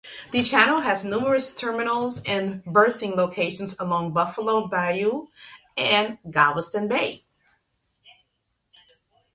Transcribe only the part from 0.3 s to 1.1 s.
The channel has